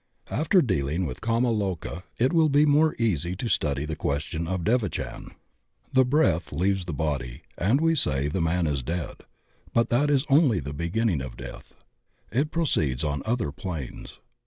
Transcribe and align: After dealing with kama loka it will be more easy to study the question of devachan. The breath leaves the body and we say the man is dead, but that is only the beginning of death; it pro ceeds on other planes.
After 0.31 0.63
dealing 0.63 1.05
with 1.05 1.21
kama 1.21 1.49
loka 1.51 2.01
it 2.17 2.33
will 2.33 2.49
be 2.49 2.65
more 2.65 2.95
easy 2.97 3.35
to 3.35 3.47
study 3.47 3.85
the 3.85 3.95
question 3.95 4.47
of 4.47 4.63
devachan. 4.63 5.35
The 5.93 6.03
breath 6.03 6.51
leaves 6.51 6.85
the 6.85 6.91
body 6.93 7.43
and 7.55 7.79
we 7.79 7.93
say 7.93 8.27
the 8.27 8.41
man 8.41 8.65
is 8.65 8.81
dead, 8.81 9.17
but 9.75 9.89
that 9.91 10.09
is 10.09 10.25
only 10.27 10.59
the 10.59 10.73
beginning 10.73 11.21
of 11.21 11.37
death; 11.37 11.75
it 12.31 12.49
pro 12.49 12.63
ceeds 12.63 13.03
on 13.03 13.21
other 13.27 13.51
planes. 13.51 14.17